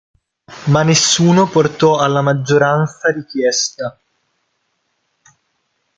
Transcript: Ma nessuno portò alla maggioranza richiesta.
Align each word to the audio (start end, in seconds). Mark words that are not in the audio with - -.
Ma 0.69 0.81
nessuno 0.81 1.47
portò 1.47 1.99
alla 1.99 2.21
maggioranza 2.23 3.11
richiesta. 3.11 3.95